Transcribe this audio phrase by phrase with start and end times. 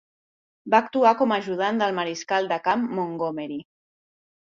[0.73, 3.59] Va actuar com a ajudant del Mariscal de Camp Montgomery.